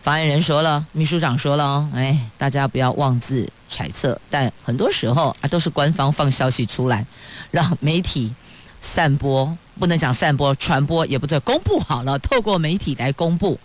[0.00, 4.20] 发言人说了，秘书长说了，哎，大家不要妄自揣测。
[4.30, 7.04] 但很多时候啊，都是官方放消息出来，
[7.50, 8.32] 让媒体
[8.80, 13.58] 散播，不能讲散播，传播也不对，公布好了，透过媒体来公布，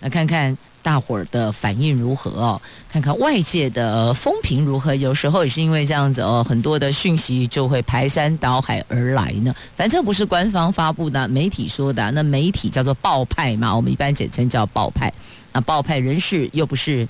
[0.00, 0.56] 来看看。
[0.84, 2.60] 大伙儿的反应如何哦？
[2.88, 4.92] 看看外界的风评如何。
[4.96, 9.54] 有时候也是因为这样子哦，很多的讯息就会排山倒海而来呢。
[9.76, 12.10] 反正不是官方发布的，媒体说的。
[12.10, 15.12] 那媒体叫做报派嘛，我们一般简称叫报派。
[15.52, 17.06] 那报派人士又不是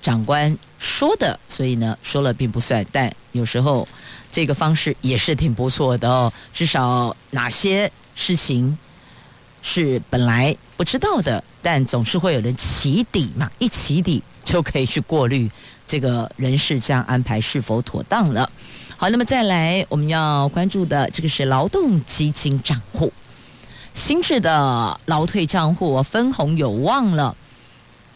[0.00, 2.84] 长官说的，所以呢，说了并不算。
[2.90, 3.86] 但有时候
[4.30, 6.32] 这个方式也是挺不错的哦。
[6.52, 8.76] 至少哪些事情
[9.62, 11.42] 是本来不知道的。
[11.60, 15.50] 但总是会有人起底嘛，一起底就可以去过滤
[15.88, 18.48] 这个人事这样安排是否妥当了。
[18.96, 23.12] 好，那么再来我们要关注的这个是劳动基金账户，
[23.92, 27.36] 新制的劳退账户分红有望了。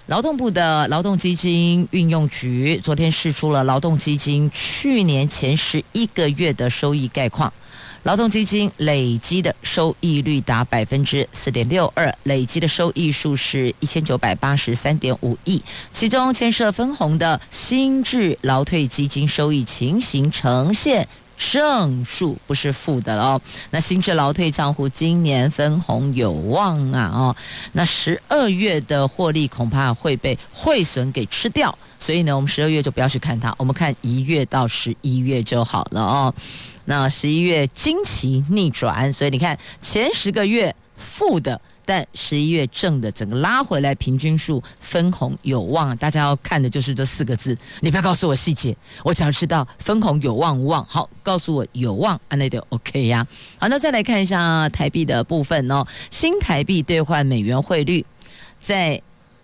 [0.06, 7.52] 劳动部的劳动基金运用局昨天释出了劳动基金去年前十一个月的收益概况。
[8.02, 21.06] 劳动基金累积的收益率达百分之四点六二，累积的收益数是一千九百八十三点五亿，其中牵涉分红的新制劳退基金收益情形呈现
[21.42, 23.40] 胜数，不是负的了哦。
[23.70, 27.36] 那新制劳退账户今年分红有望啊哦，
[27.72, 36.32] 那十二月的获利恐怕会被汇损给吃掉，所以呢，我们十二月就不要去看它，我们看一月到十一月就好了哦。
[36.84, 45.96] 那十一月惊奇逆转，所以你看前十个月负的，但十一月正的，整个拉回来，平均数分红有望。
[45.96, 50.84] 大家要看的就是这四个字，你不要告诉我细节，我只要知道分红有望无望。
[50.84, 53.26] 好，告诉我有望，啊，那就 OK 呀。
[53.58, 58.04] 好，那再来看一下台币的部分哦，新台币兑换美元汇率
[58.58, 59.02] 在。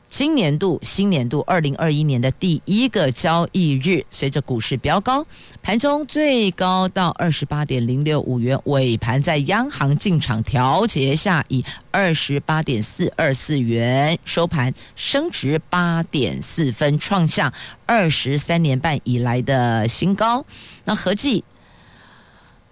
[0.09, 5.22] 今年度新年度二零二一年的第一个交易日，随着股市飙高，
[5.62, 17.52] 盘中最高到二十八点零六五元，尾盘在央行进场调节下，以二十八点四二四元收盘，升值八点四分，创下
[17.84, 20.44] 二十三年半以来的新高。
[20.84, 21.44] 那合计。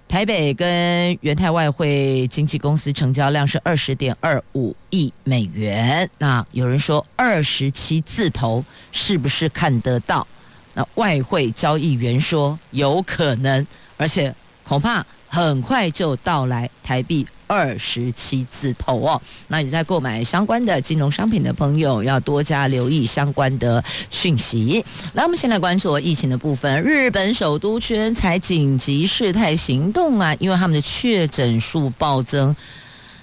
[0.09, 6.09] 台北跟元泰外汇经纪公司成交量是二十点二五亿美元。
[6.19, 10.27] 那有人说二十七字头是不是看得到？
[10.75, 17.27] 那外汇交易员说有可能，而且恐怕很快就到来台币。
[17.47, 24.85] 二十七字头哦，那你在购买相关的金融商品的朋友，要多加留意相关的讯息。
[25.15, 26.83] 来，我们先来关注疫情的部分。
[26.83, 32.55] 日本首都圈才紧急事态行动啊，因为他们的确诊数暴增，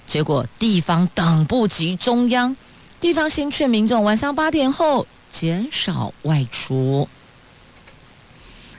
[0.06, 2.56] 结果地方等不及中央，
[3.00, 7.08] 地方先劝民众晚上八点后减少外出。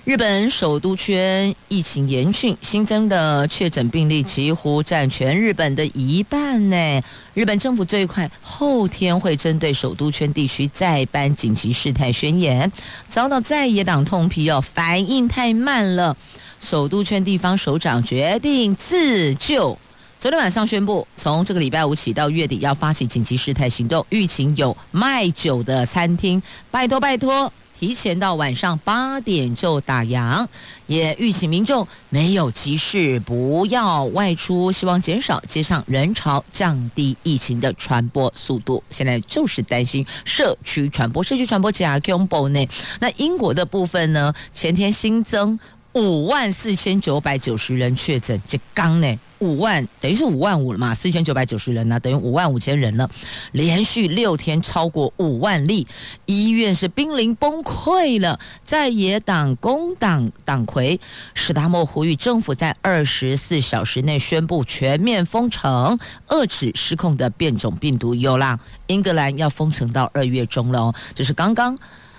[0.06, 7.02] 日本首都圈疫情严峻，新增的确诊病例几乎占全日本的一半呢。
[7.34, 12.72] 日本政府最快后天会针对首都圈地区再颁紧急事态宣言，
[13.10, 16.16] 遭到在野党痛批哦，反应太慢了。
[16.60, 19.76] 首都圈地方首长决定自救，
[20.20, 26.40] 昨天晚上宣布，从这个礼拜五起到月底要发起紧急事态行动，疫情有卖酒的餐厅，
[26.70, 27.52] 拜托拜托。
[27.78, 30.48] 提前到晚上八点就打烊，
[30.88, 38.82] 也预请民众没有急事不要外出，希望减少街上人潮，降低疫情的传播速度。
[38.90, 42.68] 现在就是担心社区传播，社区传播加恐怖呢。
[43.00, 44.34] 那英国的部分呢？
[44.54, 45.60] 前天新增
[45.94, 49.20] 五万四千九百九十人确诊，这刚呢。
[49.40, 50.94] 五万等于是五万五了嘛？
[50.94, 53.10] 四千九百九十人呢、等于五万五千人了。
[53.52, 55.86] 连续六天超过五万例，
[56.26, 58.40] 医院是濒临崩溃了。
[58.64, 61.00] 在野党工党党魁
[61.34, 68.16] 史达默呼吁政府在二十四小时内宣布全面封城，遏制失控的变种病毒。
[68.16, 70.96] 有啦，英格兰要封城到二月中了哦。
[71.14, 71.78] 这是刚刚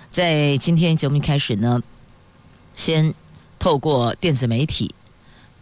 [0.09, 1.81] 在今天节目开始呢，
[2.75, 3.13] 先
[3.57, 4.93] 透过电子媒体。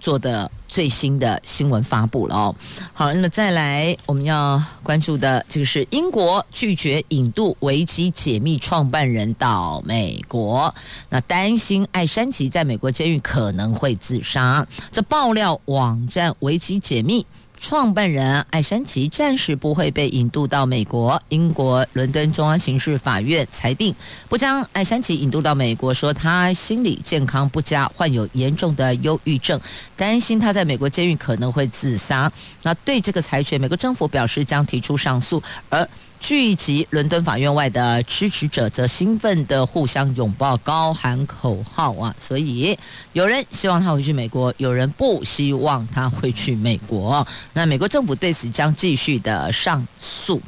[0.05, 2.55] 做的最新的新闻发布了哦，
[2.93, 10.71] 好，那么再来我们要关注的这个是英国拒绝引渡维基解密创办人到美国，
[11.09, 17.25] 那担心艾山吉在美国监狱可能会自杀，这爆料网站维基解密。
[17.67, 21.19] 创办人艾山奇暂时不会被引渡到美国。
[21.29, 23.91] 英国伦敦中央刑事法院裁定
[24.29, 29.59] 不将艾山奇引渡到美国，说他心理健康不佳，患有严重的忧郁症，
[29.97, 32.31] 担心他在美国监狱可能会自杀。
[32.61, 35.89] 那对这个裁决，美国政府表示将提出上诉，而
[36.27, 42.15] 聚集伦敦法院外的支持者则兴奋地互相拥抱，高喊口号啊！
[42.19, 42.75] 所以
[43.13, 47.27] 有人希望他回去美国，有人不希望他回去美国。
[47.53, 50.41] 那美国政府对此将继续的上诉。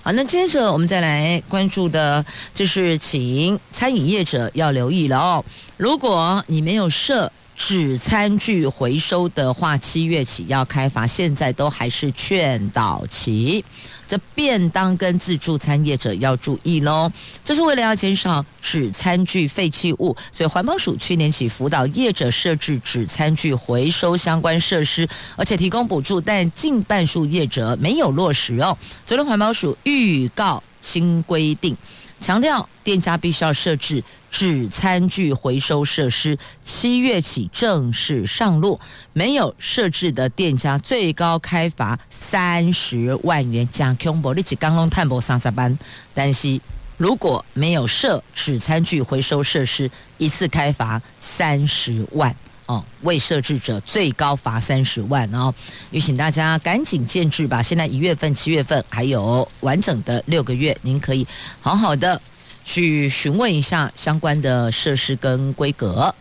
[0.00, 2.24] 好，那接着我们再来关注的，
[2.54, 5.44] 就是请餐饮业者要留意了哦。
[5.76, 13.64] 如果你没有设纸餐具回收的话，七月起要开罚，现在都还是劝导期。
[14.08, 17.10] 这便当跟自助餐业者要注意喽，
[17.44, 28.76] 这是为了要减少纸餐具废弃物，所以环保署去年起辅导业者设置纸餐具回收相关设施，而且提供补助，但近半数业者没有落实哦。
[29.04, 31.76] 昨天环保署预告新规定。
[32.20, 38.80] 强调店家必须要设置纸餐具回收设施，七月起正式上路。
[39.12, 43.66] 没有设置的店家，最高开罚三十万元。
[43.68, 45.78] 加恐怖，你只刚刚探博三十班，
[46.14, 46.60] 但是
[46.96, 52.34] 如果没有设纸餐具回收设施，一次开罚三十万
[52.66, 52.84] 哦。
[53.02, 55.52] 未设置者最高罚三十万哦。
[55.90, 57.62] 也请大家赶紧建置吧。
[57.62, 61.26] 现在一月份、七月份还有完整的六个月，您可以
[61.60, 62.20] 好好的
[62.64, 66.14] 去询问一下相关的设施跟规格。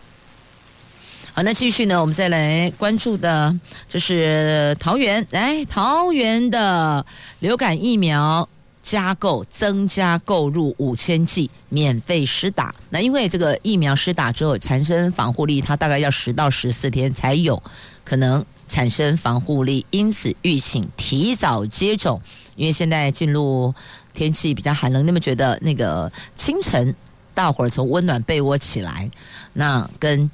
[1.33, 7.05] 好，那继续呢，我们再来关注的，就是桃园，来桃园的
[7.39, 8.47] 流感疫苗
[8.85, 12.73] 加购增加购入五千剂免费施打。
[12.91, 17.61] 那因为这个疫苗施打之后产生防护力，它大概要十到十四天才有
[18.03, 22.21] 可能产生防护力，因此预请提早接种。
[22.55, 23.73] 因为现在进入
[24.13, 26.95] 天气比较寒冷，那么觉得那个清晨
[27.33, 29.09] 大伙儿从温暖被窝起来，
[29.53, 30.29] 那跟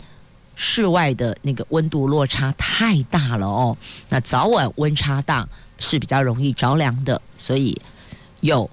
[0.55, 3.77] 室外的那个温度落差太大了哦，
[4.09, 5.47] 那早晚温差大
[5.79, 7.79] 是比较容易着凉的，所以
[8.41, 8.69] 有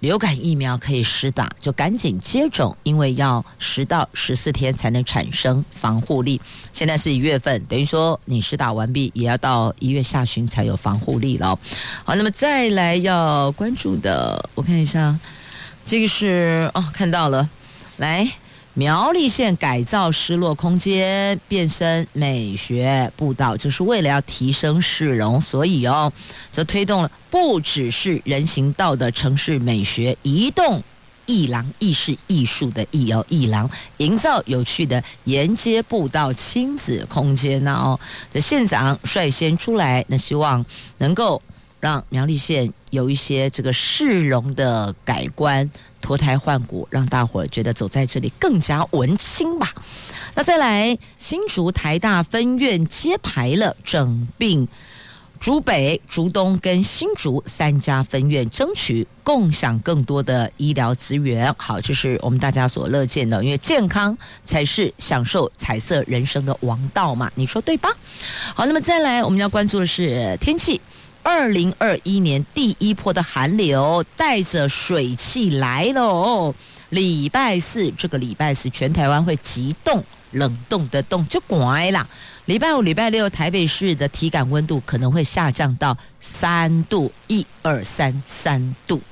[0.00, 6.40] 流感疫苗可以施打，就赶紧接种，因为要十到十四天才能产生防护力。
[6.72, 11.58] 现在是一月份，等于说你施打完毕，也要到一月下旬才有防护力了。
[12.04, 15.18] 好，那么再来要关注的，我看一下，
[15.84, 17.48] 这个是哦，看到了，
[17.96, 18.30] 来。
[18.78, 26.12] 苗栗县改造失落空间，变身美学步道，就是为了要提升市容，所以哦，
[26.52, 30.82] 则推动了不只是人行道的城市美学，移动
[31.24, 37.98] 艺廊，亦是艺术的艺哦，艺廊营造有趣的沿街步道亲子空间呢哦，
[38.30, 40.62] 这县长率先出来，那希望
[40.98, 41.40] 能够
[41.86, 45.70] 让苗栗县有一些这个市容的改观。
[46.02, 49.74] 脱胎换骨，让大伙儿觉得走在这里更加文青吧。
[50.34, 54.68] 那再来，新竹台大分院揭牌了，整并
[55.40, 61.52] 竹北、竹东跟新竹三家分院，争取共享更多的医疗资源。
[61.58, 67.88] 好，这是我们大家所乐见的，因为健康才是享受彩色人生的王道嘛，你说对吧？
[68.54, 70.80] 好，那么再来，我们要关注的是天气。
[71.28, 76.54] 二零二一年第一波的寒流带着水汽来喽，
[76.90, 82.06] 礼拜四这个礼拜四全台湾会急冻，冷冻的冻就乖啦。
[82.44, 89.02] 礼拜五、礼拜六台北市的体感温度可能会下降到三度，一二三三度。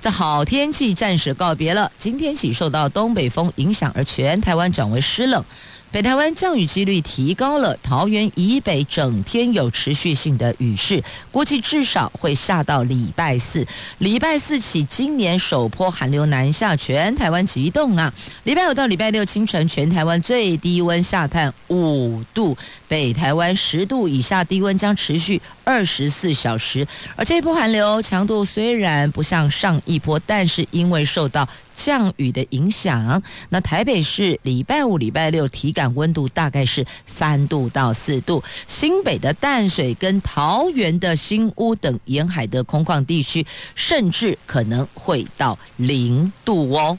[0.00, 5.44] 这好天气暂时告别了，今天起受到东北风影响，而全台湾转为湿冷。
[5.92, 13.66] 北台湾降雨几率提高了，桃园以北整天有持续性的雨势，估计至少会下到礼拜四。
[13.98, 18.12] 礼拜四起，今年首波寒流南下，全台湾急冻啊！
[18.44, 26.86] 礼拜五到礼拜六清晨，全台湾最低温下探五度，北台湾十度以下低温将持续二十四小时。
[27.16, 31.48] 而这一波寒流强度虽然不像上一波，但是因为受到
[31.82, 46.98] 降雨的影响，那台北市礼拜五、礼拜六体感温度大概是三度到四度，新北的淡水跟桃园的新屋等沿海的空旷地区，甚至可能会到零度哦。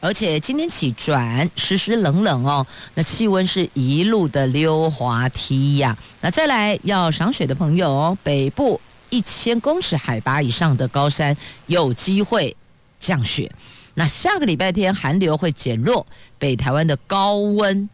[0.00, 5.96] 而且今天起转湿湿冷冷哦，那气温是一路的溜滑梯呀。
[6.20, 8.78] 那再来要赏雪的朋友哦，北部
[9.08, 11.34] 一千公尺海拔以上的高山
[11.66, 12.54] 有机会。
[12.98, 13.50] 降雪，
[13.94, 16.06] 那下个礼拜天寒流会减弱，
[16.38, 17.88] 北台湾的高温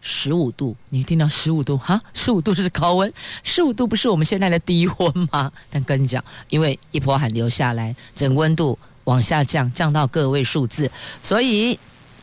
[0.00, 2.00] 十五度，你听到十五度哈？
[2.12, 5.50] 十五度是高温，十五度不是我们现在的低温吗？
[5.70, 10.90] 但跟你讲，因为一波寒流下来，整温度往下降，降到个位数字，
[11.22, 11.78] 所以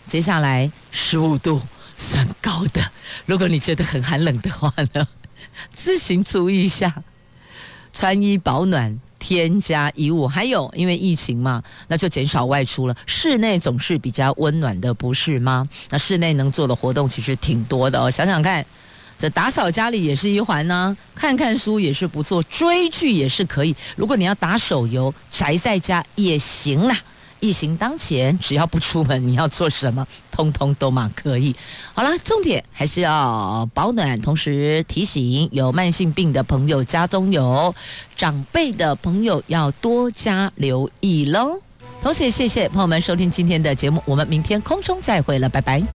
[0.06, 1.62] 接下来十五度
[1.98, 2.82] 算高的。
[3.26, 5.08] 如果你觉得很寒冷的话呢，
[5.74, 7.04] 自行注意一下，
[7.92, 9.00] 穿衣保暖。
[9.22, 10.28] 添加衣物。
[10.28, 12.96] 还有，因为疫情嘛，那就减少外出了。
[13.06, 15.70] 室内总是比较温暖的，不是吗？
[15.92, 18.10] 那室内能做的活动其实挺多的哦。
[18.10, 18.66] 想想看，
[19.20, 23.76] 这打扫家里也是一环呢，看看书也是不错，追剧也是可以。
[23.96, 26.98] 如果你要打手游，宅在家也行啦。
[27.42, 31.54] 疫情当前，只要不出门，你要做什么，通通都嘛可以。
[31.92, 37.76] 好了，重点还是要保暖，同时提醒有慢性病的朋友，家中有
[38.16, 41.60] 长辈的朋友要多加留意喽。
[42.02, 45.92] 同时谢谢朋友们收听今天的节目，我们明天空中再会了，拜拜。